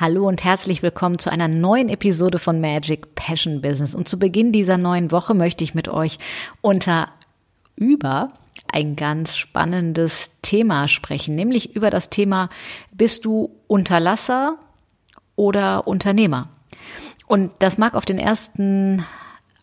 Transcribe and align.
Hallo 0.00 0.28
und 0.28 0.44
herzlich 0.44 0.80
willkommen 0.84 1.18
zu 1.18 1.28
einer 1.28 1.48
neuen 1.48 1.88
Episode 1.88 2.38
von 2.38 2.60
Magic 2.60 3.16
Passion 3.16 3.60
Business. 3.60 3.96
Und 3.96 4.08
zu 4.08 4.16
Beginn 4.16 4.52
dieser 4.52 4.78
neuen 4.78 5.10
Woche 5.10 5.34
möchte 5.34 5.64
ich 5.64 5.74
mit 5.74 5.88
euch 5.88 6.20
unter 6.60 7.08
über 7.74 8.28
ein 8.72 8.94
ganz 8.94 9.36
spannendes 9.36 10.30
Thema 10.40 10.86
sprechen, 10.86 11.34
nämlich 11.34 11.74
über 11.74 11.90
das 11.90 12.10
Thema, 12.10 12.48
bist 12.92 13.24
du 13.24 13.50
Unterlasser 13.66 14.58
oder 15.34 15.88
Unternehmer? 15.88 16.48
Und 17.26 17.50
das 17.58 17.76
mag 17.76 17.96
auf 17.96 18.04
den 18.04 18.20
ersten 18.20 19.04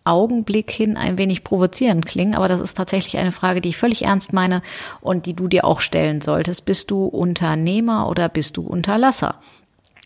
Augenblick 0.04 0.70
hin 0.70 0.98
ein 0.98 1.18
wenig 1.18 1.46
provozierend 1.46 2.06
klingen, 2.06 2.36
aber 2.36 2.50
das 2.50 2.60
ist 2.60 2.76
tatsächlich 2.76 3.18
eine 3.20 3.32
Frage, 3.32 3.62
die 3.62 3.70
ich 3.70 3.78
völlig 3.78 4.04
ernst 4.04 4.34
meine 4.34 4.64
und 5.00 5.28
die 5.28 5.34
du 5.34 5.48
dir 5.48 5.64
auch 5.64 5.80
stellen 5.80 6.20
solltest. 6.20 6.66
Bist 6.66 6.92
du 6.92 7.06
Unternehmer 7.06 8.10
oder 8.10 8.28
bist 8.28 8.58
du 8.58 8.64
Unterlasser? 8.64 9.40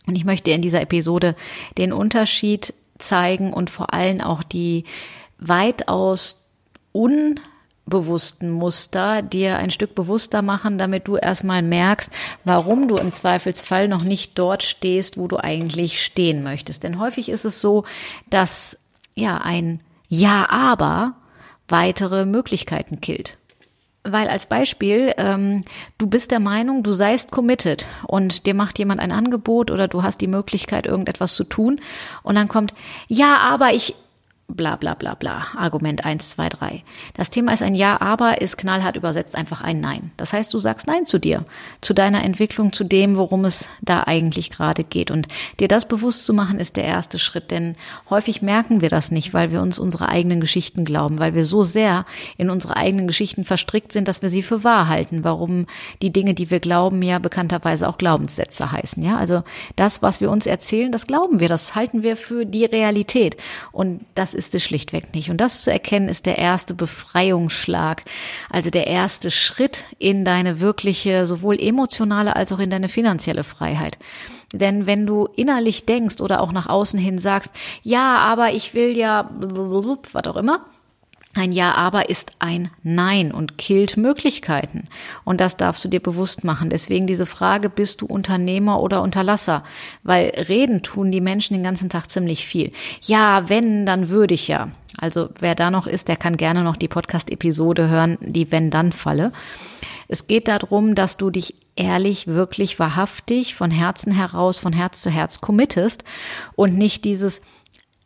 Und 0.10 0.16
ich 0.16 0.26
möchte 0.26 0.50
in 0.50 0.64
dieser 0.64 0.82
Episode 0.82 1.36
den 1.78 1.94
Unterschied 1.94 2.74
zeigen 2.98 3.54
und 3.54 3.70
vor 3.70 3.94
allem 3.94 4.22
auch 4.22 4.42
die 4.42 4.86
weitaus 5.38 6.48
unbewussten 6.92 8.50
Muster 8.50 9.22
dir 9.22 9.58
ein 9.58 9.70
Stück 9.70 9.94
bewusster 9.94 10.42
machen, 10.42 10.80
damit 10.80 11.08
du 11.08 11.16
erstmal 11.16 11.62
merkst, 11.62 12.12
warum 12.44 12.88
du 12.88 12.96
im 12.96 13.12
Zweifelsfall 13.12 13.88
noch 13.88 14.04
nicht 14.04 14.40
dort 14.40 14.64
stehst, 14.64 15.20
wo 15.20 15.28
du 15.28 15.38
eigentlich 15.38 16.04
stehen 16.04 16.42
möchtest. 16.42 16.84
Denn 16.84 17.00
häufig 17.00 17.30
ist 17.30 17.46
es 17.46 17.62
so, 17.62 17.86
dass 18.32 18.80
ja 19.14 19.38
ein 19.38 19.80
Ja, 20.08 20.50
aber 20.50 21.18
weitere 21.68 22.26
Möglichkeiten 22.26 23.00
killt. 23.00 23.38
Weil 24.12 24.28
als 24.28 24.48
Beispiel, 24.48 25.14
ähm, 25.18 25.64
du 25.98 26.08
bist 26.08 26.32
der 26.32 26.40
Meinung, 26.40 26.84
du 26.84 26.92
seist 26.92 27.32
committed 27.32 27.86
und 28.08 28.46
dir 28.46 28.54
macht 28.54 28.80
jemand 28.80 29.00
ein 29.00 29.12
Angebot 29.12 29.72
oder 29.72 29.88
du 29.88 30.04
hast 30.04 30.22
die 30.22 30.28
Möglichkeit, 30.28 30.86
irgendetwas 30.86 31.36
zu 31.36 31.44
tun 31.44 31.80
und 32.24 32.36
dann 32.36 32.48
kommt, 32.48 32.74
ja, 33.08 33.38
aber 33.38 33.74
ich, 33.74 33.96
bla 34.50 34.76
bla 34.76 34.96
bla 34.96 35.14
bla. 35.14 35.48
Argument 35.56 36.04
eins, 36.04 36.32
zwei, 36.32 36.50
drei. 36.50 36.84
Das 37.14 37.30
Thema 37.30 37.54
ist 37.54 37.62
ein 37.62 37.76
Ja, 37.76 38.02
aber 38.02 38.42
ist 38.42 38.58
knallhart 38.58 38.96
übersetzt 38.96 39.36
einfach 39.36 39.62
ein 39.62 39.80
Nein. 39.80 40.12
Das 40.18 40.34
heißt, 40.34 40.54
du 40.54 40.60
sagst 40.60 40.88
Nein 40.88 41.06
zu 41.06 41.20
dir, 41.20 41.46
zu 41.82 41.94
deiner 41.94 42.24
Entwicklung, 42.24 42.74
zu 42.74 42.84
dem, 42.84 43.16
worum 43.16 43.46
es 43.46 43.70
da 43.82 44.04
eigentlich 44.04 44.50
gerade 44.50 44.84
geht. 44.84 45.12
Und 45.12 45.28
dir 45.60 45.68
das 45.68 45.88
bewusst 45.88 46.26
zu 46.26 46.34
machen, 46.34 46.60
ist 46.60 46.76
der 46.76 46.84
erste 46.84 47.20
Schritt, 47.20 47.52
denn 47.52 47.76
häufig 48.10 48.42
merken 48.42 48.82
wir 48.82 48.90
das 48.90 49.12
nicht, 49.12 49.34
weil 49.34 49.52
wir 49.52 49.62
uns 49.62 49.80
unsere 49.80 50.10
eigenen 50.10 50.42
Geschichten 50.42 50.84
glauben, 50.84 51.20
weil 51.20 51.36
wir 51.36 51.46
so 51.46 51.64
sehr 51.64 52.06
in 52.38 52.50
unsere 52.50 52.76
eigenen 52.76 53.08
Geschichten 53.08 53.46
verstrickt 53.46 53.92
sind, 53.92 54.08
dass 54.08 54.22
wir 54.22 54.30
sie 54.30 54.44
für 54.44 54.64
wahr 54.64 54.88
halten. 54.88 55.24
Warum 55.24 55.68
die 56.02 56.12
Dinge, 56.12 56.34
die 56.34 56.50
wir 56.50 56.60
glauben, 56.60 57.02
ja 57.04 57.20
bekannterweise 57.20 57.88
auch 57.88 57.98
Glaubenssätze 57.98 58.72
heißen. 58.72 59.04
Ja, 59.04 59.18
also 59.18 59.44
das, 59.76 60.02
was 60.02 60.22
wir 60.22 60.32
uns 60.32 60.48
erzählen, 60.48 60.92
das 60.92 61.08
glauben 61.08 61.40
wir, 61.40 61.48
das 61.48 61.76
halten 61.76 62.04
wir 62.04 62.16
für 62.16 62.46
die 62.46 62.66
Realität. 62.66 63.38
Und 63.72 64.02
das 64.16 64.34
ist 64.40 64.56
es 64.56 64.64
schlichtweg 64.64 65.14
nicht. 65.14 65.30
Und 65.30 65.38
das 65.38 65.64
zu 65.64 65.72
erkennen 65.72 66.10
ist 66.10 66.26
der 66.26 66.40
erste 66.40 66.74
Befreiungsschlag, 66.74 68.04
also 68.50 68.72
der 68.72 68.88
erste 68.88 69.30
Schritt 69.30 69.84
in 70.00 70.26
deine 70.26 70.60
wirkliche, 70.60 71.28
sowohl 71.28 71.62
emotionale 71.62 72.36
als 72.36 72.52
auch 72.52 72.60
in 72.60 72.72
deine 72.72 72.90
finanzielle 72.90 73.44
Freiheit. 73.44 74.00
Denn 74.54 74.88
wenn 74.88 75.06
du 75.06 75.28
innerlich 75.36 75.86
denkst 75.86 76.22
oder 76.22 76.42
auch 76.42 76.52
nach 76.52 76.68
außen 76.68 77.00
hin 77.00 77.20
sagst, 77.20 77.52
ja, 77.84 78.18
aber 78.18 78.54
ich 78.54 78.74
will 78.74 78.98
ja, 78.98 79.30
was 79.30 80.26
auch 80.26 80.38
immer, 80.38 80.66
ein 81.36 81.52
Ja 81.52 81.76
aber 81.76 82.10
ist 82.10 82.32
ein 82.40 82.72
Nein 82.82 83.32
und 83.32 83.58
killt 83.58 83.98
Möglichkeiten. 83.98 84.88
Und 85.24 85.40
das 85.40 85.58
darfst 85.58 85.86
du 85.86 85.88
dir 85.88 86.00
bewusst 86.00 86.44
machen. 86.44 86.70
Deswegen 86.70 87.06
diese 87.06 87.28
Frage, 87.28 87.70
bist 87.70 88.02
du 88.02 88.08
Unternehmer 88.08 88.82
oder 88.82 89.04
Unterlasser? 89.04 89.64
Weil 90.04 90.30
reden 90.30 90.82
tun 90.82 91.12
die 91.12 91.22
Menschen 91.22 91.54
den 91.54 91.64
ganzen 91.64 91.90
Tag 91.90 92.10
ziemlich 92.10 92.46
viel. 92.46 92.72
Ja, 93.04 93.48
wenn, 93.48 93.86
dann 93.86 94.10
würde 94.10 94.34
ich 94.34 94.48
ja. 94.48 94.70
Also 94.98 95.30
wer 95.40 95.54
da 95.54 95.70
noch 95.70 95.86
ist, 95.86 96.08
der 96.08 96.18
kann 96.18 96.36
gerne 96.36 96.64
noch 96.64 96.76
die 96.76 96.88
Podcast-Episode 96.88 97.90
hören, 97.90 98.18
die 98.22 98.52
Wenn-Dann-Falle. 98.52 99.32
Es 100.08 100.26
geht 100.26 100.48
darum, 100.48 100.96
dass 100.96 101.18
du 101.18 101.30
dich 101.30 101.54
ehrlich, 101.76 102.26
wirklich, 102.26 102.80
wahrhaftig, 102.80 103.54
von 103.54 103.70
Herzen 103.70 104.12
heraus, 104.12 104.58
von 104.58 104.74
Herz 104.74 105.02
zu 105.02 105.12
Herz 105.12 105.40
committest 105.40 106.04
und 106.56 106.76
nicht 106.76 107.06
dieses, 107.06 107.42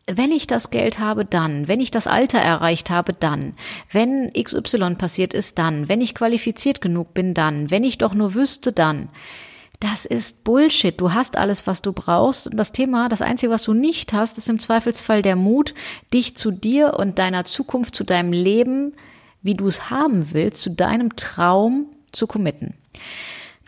wenn 0.05 0.31
ich 0.31 0.47
das 0.47 0.69
Geld 0.69 0.99
habe, 0.99 1.23
dann. 1.25 1.67
Wenn 1.67 1.79
ich 1.79 1.91
das 1.91 2.07
Alter 2.07 2.39
erreicht 2.39 2.89
habe, 2.89 3.13
dann. 3.13 3.53
Wenn 3.89 4.31
XY 4.33 4.95
passiert 4.95 5.33
ist, 5.33 5.57
dann. 5.59 5.87
Wenn 5.87 6.01
ich 6.01 6.15
qualifiziert 6.15 6.81
genug 6.81 7.13
bin, 7.13 7.33
dann. 7.33 7.71
Wenn 7.71 7.83
ich 7.83 7.97
doch 7.97 8.13
nur 8.13 8.33
wüsste, 8.33 8.73
dann. 8.73 9.09
Das 9.79 10.05
ist 10.05 10.43
Bullshit. 10.43 10.99
Du 10.99 11.13
hast 11.13 11.37
alles, 11.37 11.67
was 11.67 11.81
du 11.81 11.93
brauchst. 11.93 12.47
Und 12.47 12.57
das 12.57 12.71
Thema, 12.71 13.07
das 13.09 13.21
Einzige, 13.21 13.51
was 13.51 13.63
du 13.63 13.73
nicht 13.73 14.13
hast, 14.13 14.37
ist 14.37 14.49
im 14.49 14.59
Zweifelsfall 14.59 15.21
der 15.21 15.35
Mut, 15.35 15.73
dich 16.13 16.35
zu 16.35 16.51
dir 16.51 16.95
und 16.97 17.19
deiner 17.19 17.45
Zukunft, 17.45 17.95
zu 17.95 18.03
deinem 18.03 18.33
Leben, 18.33 18.93
wie 19.41 19.55
du 19.55 19.67
es 19.67 19.89
haben 19.89 20.33
willst, 20.33 20.61
zu 20.61 20.69
deinem 20.69 21.15
Traum 21.15 21.87
zu 22.11 22.27
committen 22.27 22.75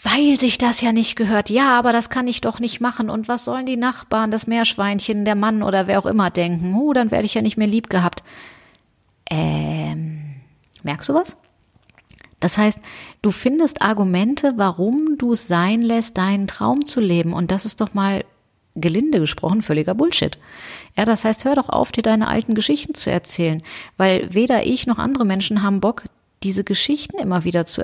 weil 0.06 0.40
sich 0.40 0.58
das 0.58 0.82
ja 0.82 0.92
nicht 0.92 1.16
gehört. 1.16 1.50
Ja, 1.50 1.78
aber 1.78 1.92
das 1.92 2.10
kann 2.10 2.28
ich 2.28 2.42
doch 2.42 2.60
nicht 2.60 2.80
machen. 2.80 3.10
Und 3.10 3.28
was 3.28 3.46
sollen 3.46 3.66
die 3.66 3.78
Nachbarn, 3.78 4.30
das 4.30 4.46
Meerschweinchen, 4.46 5.26
der 5.26 5.36
Mann 5.36 5.64
oder 5.64 5.88
wer 5.88 6.00
auch 6.00 6.06
immer 6.06 6.30
denken? 6.30 6.76
Huh, 6.76 6.94
dann 6.94 7.10
werde 7.12 7.26
ich 7.26 7.34
ja 7.34 7.42
nicht 7.42 7.58
mehr 7.58 7.68
lieb 7.68 7.90
gehabt. 7.90 8.24
Ähm, 9.30 10.36
merkst 10.84 11.10
du 11.10 11.16
was? 11.16 11.38
Das 12.40 12.58
heißt, 12.58 12.80
du 13.24 13.32
findest 13.32 13.82
Argumente, 13.82 14.54
warum 14.58 15.18
du 15.18 15.34
es 15.34 15.48
sein 15.48 15.82
lässt, 15.82 16.18
deinen 16.18 16.46
Traum 16.46 16.86
zu 16.86 17.02
leben. 17.02 17.34
Und 17.34 17.50
das 17.50 17.66
ist 17.66 17.82
doch 17.82 17.96
mal 17.96 18.24
gelinde 18.76 19.20
gesprochen 19.20 19.62
völliger 19.62 19.96
Bullshit. 19.96 20.38
Ja, 20.96 21.06
das 21.06 21.26
heißt, 21.26 21.46
hör 21.46 21.56
doch 21.56 21.70
auf, 21.70 21.92
dir 21.92 22.04
deine 22.04 22.28
alten 22.28 22.54
Geschichten 22.54 22.94
zu 22.94 23.10
erzählen, 23.10 23.64
weil 23.98 24.34
weder 24.34 24.66
ich 24.66 24.86
noch 24.86 25.00
andere 25.00 25.26
Menschen 25.26 25.64
haben 25.64 25.80
Bock, 25.80 26.04
diese 26.44 26.64
Geschichten 26.64 27.18
immer 27.18 27.46
wieder 27.46 27.66
zu, 27.66 27.82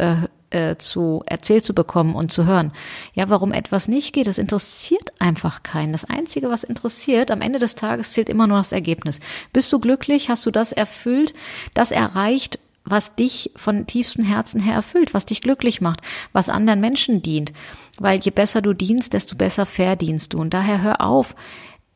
äh, 0.51 0.78
zu 0.78 1.23
erzählt 1.25 1.66
zu 1.66 1.73
bekommen 1.73 2.16
und 2.16 2.31
zu 2.31 2.45
hören. 2.45 2.72
Ja, 3.13 3.29
warum 3.29 3.51
etwas 3.51 3.88
nicht 3.88 4.13
geht, 4.13 4.28
das 4.28 4.38
interessiert 4.38 5.12
einfach 5.19 5.63
keinen. 5.63 5.91
Das 5.91 6.06
Einzige, 6.06 6.50
was 6.50 6.63
interessiert, 6.63 7.31
am 7.31 7.41
Ende 7.41 7.59
des 7.59 7.75
Tages 7.75 8.13
zählt 8.13 8.29
immer 8.29 8.47
nur 8.47 8.57
das 8.57 8.72
Ergebnis. 8.72 9.19
Bist 9.53 9.72
du 9.73 9.79
glücklich? 9.79 10.29
Hast 10.29 10.45
du 10.45 10.51
das 10.51 10.72
erfüllt, 10.72 11.34
das 11.73 11.91
erreicht, 11.91 12.59
was 12.84 13.16
dich 13.16 13.51
von 13.56 13.85
tiefstem 13.85 14.25
Herzen 14.25 14.59
her 14.59 14.73
erfüllt, 14.73 15.13
was 15.13 15.25
dich 15.25 15.41
glücklich 15.41 15.81
macht, 15.81 16.01
was 16.34 16.50
anderen 16.50 16.81
Menschen 16.81 17.22
dient. 17.22 17.51
Weil 18.00 18.19
je 18.19 18.31
besser 18.31 18.61
du 18.61 18.73
dienst, 18.73 19.13
desto 19.13 19.35
besser 19.35 19.66
verdienst 19.66 20.34
du. 20.34 20.40
Und 20.40 20.53
daher 20.53 20.81
hör 20.81 21.01
auf, 21.01 21.35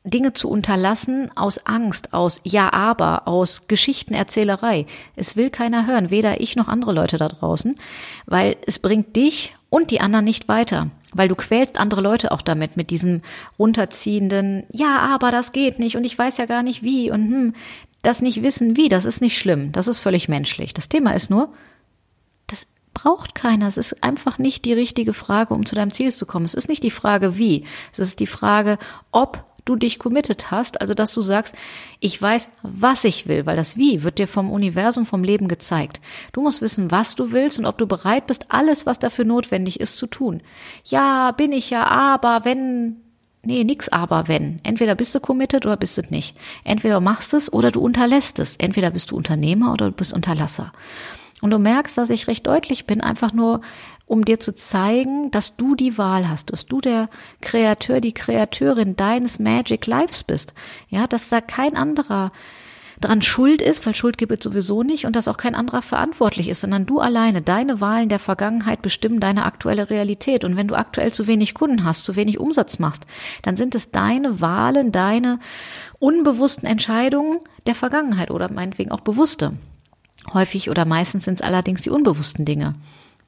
Dinge 0.06 0.34
zu 0.34 0.50
unterlassen 0.50 1.32
aus 1.36 1.66
Angst, 1.66 2.14
aus 2.14 2.42
Ja, 2.44 2.72
aber, 2.72 3.28
aus 3.28 3.68
Geschichtenerzählerei. 3.68 4.86
Es 5.16 5.36
will 5.36 5.50
keiner 5.50 5.88
hören, 5.88 6.12
weder 6.12 6.40
ich 6.40 6.56
noch 6.56 6.68
andere 6.68 6.94
Leute 6.94 7.18
da 7.18 7.28
draußen, 7.28 7.76
weil 8.26 8.56
es 8.66 8.80
bringt 8.80 9.16
dich 9.16 9.56
und 9.70 9.92
die 9.92 10.00
anderen 10.00 10.26
nicht 10.26 10.48
weiter, 10.48 10.92
weil 11.14 11.28
du 11.28 11.36
quälst 11.36 11.80
andere 11.80 12.02
Leute 12.02 12.32
auch 12.32 12.42
damit, 12.42 12.78
mit 12.78 12.92
diesem 12.92 13.22
runterziehenden 13.58 14.64
Ja, 14.72 15.00
aber 15.00 15.32
das 15.32 15.52
geht 15.52 15.80
nicht 15.80 15.98
und 15.98 16.04
ich 16.04 16.18
weiß 16.18 16.38
ja 16.38 16.46
gar 16.46 16.64
nicht 16.64 16.84
wie 16.84 17.12
und 17.12 17.28
hm, 17.28 17.54
das 18.04 18.22
nicht 18.22 18.44
wissen 18.44 18.78
wie, 18.78 18.88
das 18.88 19.06
ist 19.06 19.22
nicht 19.22 19.38
schlimm, 19.38 19.72
das 19.72 19.88
ist 19.88 20.00
völlig 20.00 20.30
menschlich. 20.30 20.74
Das 20.74 20.88
Thema 20.88 21.12
ist 21.12 21.32
nur, 21.32 21.52
das 22.46 22.68
braucht 22.94 23.36
keiner. 23.36 23.68
Es 23.68 23.78
ist 23.78 24.04
einfach 24.04 24.38
nicht 24.38 24.66
die 24.66 24.74
richtige 24.74 25.14
Frage, 25.14 25.54
um 25.54 25.66
zu 25.66 25.76
deinem 25.76 25.92
Ziel 25.92 26.14
zu 26.14 26.26
kommen. 26.26 26.46
Es 26.46 26.54
ist 26.54 26.70
nicht 26.70 26.84
die 26.84 26.92
Frage 26.92 27.38
wie, 27.38 27.66
es 27.92 28.00
ist 28.00 28.20
die 28.20 28.28
Frage, 28.28 28.78
ob 29.12 29.44
du 29.66 29.76
dich 29.76 30.00
committed 30.00 30.52
hast, 30.52 30.80
also 30.80 30.94
dass 30.94 31.14
du 31.14 31.22
sagst, 31.22 31.56
ich 32.00 32.22
weiß, 32.22 32.50
was 32.62 33.04
ich 33.04 33.28
will, 33.28 33.46
weil 33.46 33.56
das 33.56 33.78
Wie 33.78 34.04
wird 34.04 34.20
dir 34.20 34.28
vom 34.28 34.52
Universum, 34.52 35.06
vom 35.06 35.24
Leben 35.24 35.48
gezeigt. 35.48 36.00
Du 36.32 36.42
musst 36.42 36.62
wissen, 36.62 36.92
was 36.92 37.16
du 37.16 37.32
willst 37.32 37.60
und 37.60 37.66
ob 37.66 37.78
du 37.78 37.88
bereit 37.88 38.28
bist, 38.28 38.46
alles, 38.50 38.86
was 38.86 39.00
dafür 39.00 39.26
notwendig 39.26 39.80
ist, 39.80 39.98
zu 39.98 40.08
tun. 40.08 40.42
Ja, 40.86 41.32
bin 41.32 41.52
ich 41.52 41.72
ja, 41.72 41.88
aber 41.88 42.46
wenn, 42.46 42.98
nee, 43.44 43.64
nix 43.64 43.90
aber 43.90 44.28
wenn. 44.28 44.60
Entweder 44.64 44.96
bist 44.96 45.14
du 45.16 45.20
committed 45.20 45.66
oder 45.66 45.78
bist 45.78 45.98
du 45.98 46.04
nicht. 46.10 46.38
Entweder 46.64 47.02
machst 47.02 47.34
es 47.34 47.52
oder 47.52 47.72
du 47.72 47.82
unterlässt 47.82 48.40
es. 48.40 48.56
Entweder 48.58 48.92
bist 48.92 49.12
du 49.12 49.18
Unternehmer 49.18 49.74
oder 49.74 49.88
du 49.88 49.92
bist 49.92 50.14
Unterlasser. 50.14 50.72
Und 51.42 51.52
du 51.52 51.60
merkst, 51.60 51.98
dass 51.98 52.10
ich 52.10 52.28
recht 52.28 52.48
deutlich 52.48 52.88
bin, 52.88 53.02
einfach 53.02 53.34
nur 53.34 53.62
um 54.06 54.24
dir 54.24 54.40
zu 54.40 54.56
zeigen, 54.56 55.32
dass 55.32 55.58
du 55.58 55.76
die 55.76 55.98
Wahl 55.98 56.30
hast, 56.30 56.52
dass 56.52 56.66
du 56.66 56.80
der 56.80 57.10
Kreateur, 57.42 58.02
die 58.02 58.14
Kreateurin 58.14 58.96
deines 58.96 59.40
Magic 59.40 59.88
Lives 59.88 60.24
bist. 60.24 60.54
Ja, 60.90 61.08
dass 61.08 61.30
da 61.30 61.42
kein 61.42 61.76
anderer 61.76 62.32
dran 63.02 63.22
schuld 63.22 63.62
ist, 63.62 63.86
weil 63.86 63.96
Schuld 63.96 64.18
gibt 64.18 64.32
es 64.32 64.44
sowieso 64.44 64.84
nicht 64.84 65.06
und 65.06 65.16
dass 65.16 65.28
auch 65.28 65.38
kein 65.38 65.56
anderer 65.56 65.82
verantwortlich 65.82 66.48
ist, 66.48 66.62
sondern 66.62 66.86
du 66.86 67.00
alleine, 67.00 67.42
deine 67.42 67.82
Wahlen 67.82 68.10
der 68.10 68.20
Vergangenheit 68.20 68.82
bestimmen 68.82 69.20
deine 69.20 69.44
aktuelle 69.44 69.90
Realität. 69.90 70.44
Und 70.44 70.56
wenn 70.56 70.68
du 70.68 70.76
aktuell 70.76 71.12
zu 71.12 71.28
wenig 71.28 71.54
Kunden 71.54 71.84
hast, 71.84 72.06
zu 72.06 72.16
wenig 72.16 72.40
Umsatz 72.40 72.80
machst, 72.80 73.06
dann 73.42 73.58
sind 73.58 73.76
es 73.76 73.92
deine 73.92 74.40
Wahlen, 74.40 74.92
deine 74.92 75.40
unbewussten 76.00 76.68
Entscheidungen 76.68 77.40
der 77.68 77.76
Vergangenheit 77.76 78.32
oder 78.32 78.52
meinetwegen 78.52 78.92
auch 78.92 79.02
bewusste. 79.02 79.54
Häufig 80.34 80.70
oder 80.70 80.86
meistens 80.86 81.26
sind 81.26 81.36
es 81.36 81.42
allerdings 81.42 81.82
die 81.82 81.90
unbewussten 81.90 82.46
Dinge, 82.46 82.74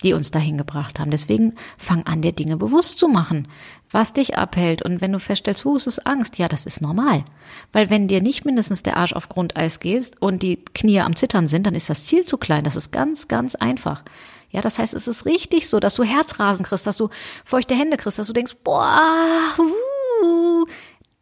die 0.03 0.13
uns 0.13 0.31
dahin 0.31 0.57
gebracht 0.57 0.99
haben. 0.99 1.11
Deswegen 1.11 1.53
fang 1.77 2.03
an, 2.03 2.21
dir 2.21 2.31
Dinge 2.31 2.57
bewusst 2.57 2.99
zu 2.99 3.07
machen, 3.07 3.47
was 3.89 4.13
dich 4.13 4.37
abhält. 4.37 4.81
Und 4.81 5.01
wenn 5.01 5.11
du 5.11 5.19
feststellst, 5.19 5.65
wo 5.65 5.75
ist 5.75 5.87
es 5.87 6.05
Angst? 6.05 6.37
Ja, 6.37 6.47
das 6.47 6.65
ist 6.65 6.81
normal. 6.81 7.25
Weil 7.71 7.89
wenn 7.89 8.07
dir 8.07 8.21
nicht 8.21 8.45
mindestens 8.45 8.83
der 8.83 8.97
Arsch 8.97 9.13
auf 9.13 9.29
Grundeis 9.29 9.79
gehst 9.79 10.21
und 10.21 10.43
die 10.43 10.57
Knie 10.57 11.01
am 11.01 11.15
Zittern 11.15 11.47
sind, 11.47 11.65
dann 11.65 11.75
ist 11.75 11.89
das 11.89 12.05
Ziel 12.05 12.23
zu 12.23 12.37
klein. 12.37 12.63
Das 12.63 12.75
ist 12.75 12.91
ganz, 12.91 13.27
ganz 13.27 13.55
einfach. 13.55 14.03
Ja, 14.49 14.61
das 14.61 14.79
heißt, 14.79 14.93
es 14.93 15.07
ist 15.07 15.25
richtig 15.25 15.69
so, 15.69 15.79
dass 15.79 15.95
du 15.95 16.03
Herzrasen 16.03 16.65
kriegst, 16.65 16.87
dass 16.87 16.97
du 16.97 17.09
feuchte 17.43 17.75
Hände 17.75 17.97
kriegst, 17.97 18.17
dass 18.17 18.27
du 18.27 18.33
denkst, 18.33 18.55
boah, 18.63 18.99
uh, 19.59 20.65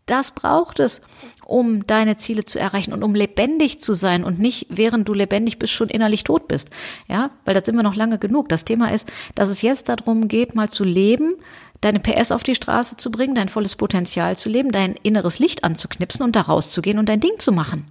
das 0.06 0.32
braucht 0.32 0.80
es, 0.80 1.02
um 1.46 1.86
deine 1.88 2.16
Ziele 2.16 2.46
zu 2.46 2.60
erreichen 2.60 2.94
und 2.94 3.04
um 3.04 3.16
lebendig 3.16 3.80
zu 3.80 3.94
sein 3.94 4.24
und 4.24 4.40
nicht 4.40 4.68
während 4.70 5.08
du 5.08 5.14
lebendig 5.14 5.60
bist 5.60 5.74
schon 5.74 5.90
innerlich 5.90 6.24
tot 6.24 6.48
bist. 6.48 6.70
Ja, 7.08 7.32
weil 7.44 7.54
das 7.54 7.66
sind 7.66 7.76
wir 7.76 7.84
noch 7.84 7.96
lange 7.96 8.20
genug. 8.20 8.50
Das 8.50 8.66
Thema 8.66 8.92
ist, 8.92 9.12
dass 9.34 9.50
es 9.50 9.62
jetzt 9.62 9.90
darum 9.90 10.28
geht, 10.28 10.56
mal 10.56 10.70
zu 10.70 10.84
leben, 10.84 11.36
deine 11.82 12.00
PS 12.00 12.32
auf 12.32 12.44
die 12.44 12.56
Straße 12.56 12.98
zu 12.98 13.12
bringen, 13.12 13.36
dein 13.36 13.50
volles 13.50 13.76
Potenzial 13.76 14.38
zu 14.38 14.50
leben, 14.50 14.72
dein 14.72 14.96
inneres 15.04 15.40
Licht 15.40 15.64
anzuknipsen 15.64 16.24
und 16.24 16.36
da 16.36 16.42
rauszugehen 16.42 17.00
und 17.00 17.10
dein 17.10 17.20
Ding 17.20 17.40
zu 17.40 17.52
machen. 17.52 17.88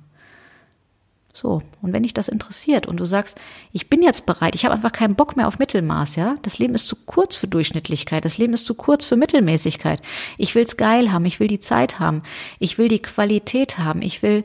So, 1.37 1.63
und 1.83 1.93
wenn 1.93 2.05
dich 2.05 2.15
das 2.15 2.29
interessiert 2.29 2.87
und 2.87 2.99
du 2.99 3.05
sagst, 3.05 3.37
ich 3.73 3.91
bin 3.91 4.05
jetzt 4.05 4.25
bereit, 4.25 4.55
ich 4.55 4.65
habe 4.65 4.73
einfach 4.73 4.93
keinen 4.93 5.17
Bock 5.17 5.37
mehr 5.37 5.49
auf 5.49 5.59
Mittelmaß, 5.59 6.15
ja? 6.15 6.37
Das 6.43 6.59
Leben 6.59 6.77
ist 6.77 6.87
zu 6.87 6.95
kurz 6.95 7.35
für 7.35 7.49
Durchschnittlichkeit, 7.49 8.25
das 8.25 8.39
Leben 8.39 8.53
ist 8.53 8.67
zu 8.67 8.75
kurz 8.75 9.05
für 9.05 9.17
Mittelmäßigkeit. 9.17 10.01
Ich 10.39 10.55
will's 10.55 10.77
geil 10.77 11.11
haben, 11.11 11.25
ich 11.25 11.41
will 11.41 11.49
die 11.49 11.59
Zeit 11.59 11.99
haben, 11.99 12.23
ich 12.61 12.79
will 12.79 12.87
die 12.87 13.03
Qualität 13.03 13.79
haben, 13.79 14.01
ich 14.01 14.23
will 14.23 14.45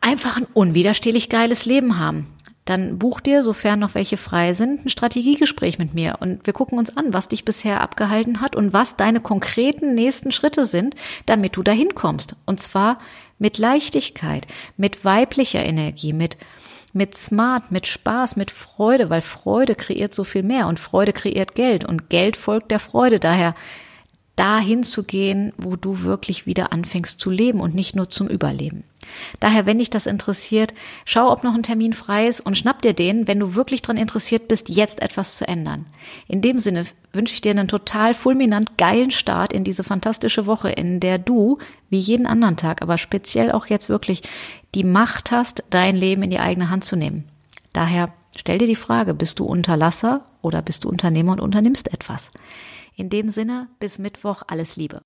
einfach 0.00 0.36
ein 0.36 0.46
unwiderstehlich 0.54 1.28
geiles 1.30 1.64
Leben 1.64 1.98
haben 1.98 2.28
dann 2.68 2.98
buch 2.98 3.20
dir, 3.20 3.42
sofern 3.42 3.78
noch 3.78 3.94
welche 3.94 4.16
frei 4.16 4.52
sind, 4.52 4.84
ein 4.84 4.88
Strategiegespräch 4.88 5.78
mit 5.78 5.94
mir 5.94 6.16
und 6.20 6.46
wir 6.46 6.52
gucken 6.52 6.78
uns 6.78 6.96
an, 6.96 7.14
was 7.14 7.28
dich 7.28 7.44
bisher 7.44 7.80
abgehalten 7.80 8.40
hat 8.40 8.56
und 8.56 8.72
was 8.72 8.96
deine 8.96 9.20
konkreten 9.20 9.94
nächsten 9.94 10.32
Schritte 10.32 10.66
sind, 10.66 10.94
damit 11.26 11.56
du 11.56 11.62
dahin 11.62 11.94
kommst. 11.94 12.36
Und 12.46 12.60
zwar 12.60 12.98
mit 13.38 13.58
Leichtigkeit, 13.58 14.46
mit 14.76 15.04
weiblicher 15.04 15.64
Energie, 15.64 16.12
mit 16.12 16.36
mit 16.94 17.14
Smart, 17.14 17.70
mit 17.70 17.86
Spaß, 17.86 18.36
mit 18.36 18.50
Freude, 18.50 19.10
weil 19.10 19.20
Freude 19.20 19.74
kreiert 19.74 20.14
so 20.14 20.24
viel 20.24 20.42
mehr 20.42 20.66
und 20.66 20.78
Freude 20.78 21.12
kreiert 21.12 21.54
Geld 21.54 21.84
und 21.84 22.08
Geld 22.08 22.36
folgt 22.36 22.70
der 22.70 22.80
Freude. 22.80 23.20
Daher 23.20 23.54
dahin 24.38 24.84
zu 24.84 25.02
gehen, 25.02 25.52
wo 25.56 25.76
du 25.76 26.02
wirklich 26.02 26.46
wieder 26.46 26.72
anfängst 26.72 27.18
zu 27.18 27.30
leben 27.30 27.60
und 27.60 27.74
nicht 27.74 27.96
nur 27.96 28.08
zum 28.08 28.28
Überleben. 28.28 28.84
Daher, 29.40 29.66
wenn 29.66 29.78
dich 29.78 29.90
das 29.90 30.06
interessiert, 30.06 30.74
schau, 31.04 31.32
ob 31.32 31.42
noch 31.42 31.54
ein 31.54 31.62
Termin 31.62 31.92
frei 31.92 32.28
ist 32.28 32.40
und 32.40 32.56
schnapp 32.56 32.82
dir 32.82 32.92
den, 32.92 33.26
wenn 33.26 33.40
du 33.40 33.54
wirklich 33.54 33.82
daran 33.82 33.96
interessiert 33.96 34.46
bist, 34.46 34.68
jetzt 34.68 35.02
etwas 35.02 35.36
zu 35.36 35.48
ändern. 35.48 35.86
In 36.28 36.40
dem 36.40 36.58
Sinne 36.58 36.84
wünsche 37.12 37.34
ich 37.34 37.40
dir 37.40 37.50
einen 37.50 37.68
total 37.68 38.14
fulminant 38.14 38.78
geilen 38.78 39.10
Start 39.10 39.52
in 39.52 39.64
diese 39.64 39.82
fantastische 39.82 40.46
Woche, 40.46 40.70
in 40.70 41.00
der 41.00 41.18
du, 41.18 41.58
wie 41.90 41.98
jeden 41.98 42.26
anderen 42.26 42.56
Tag, 42.56 42.82
aber 42.82 42.98
speziell 42.98 43.50
auch 43.50 43.66
jetzt 43.66 43.88
wirklich 43.88 44.22
die 44.74 44.84
Macht 44.84 45.32
hast, 45.32 45.64
dein 45.70 45.96
Leben 45.96 46.22
in 46.22 46.30
die 46.30 46.40
eigene 46.40 46.70
Hand 46.70 46.84
zu 46.84 46.96
nehmen. 46.96 47.24
Daher 47.72 48.12
stell 48.36 48.58
dir 48.58 48.68
die 48.68 48.76
Frage, 48.76 49.14
bist 49.14 49.38
du 49.40 49.44
Unterlasser 49.46 50.24
oder 50.42 50.62
bist 50.62 50.84
du 50.84 50.88
Unternehmer 50.88 51.32
und 51.32 51.40
unternimmst 51.40 51.92
etwas? 51.92 52.30
In 52.98 53.10
dem 53.10 53.28
Sinne, 53.28 53.68
bis 53.78 54.00
Mittwoch 54.00 54.42
alles 54.48 54.74
Liebe. 54.74 55.02